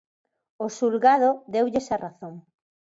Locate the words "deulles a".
1.53-1.97